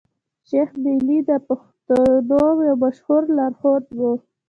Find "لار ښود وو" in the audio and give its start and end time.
3.37-4.11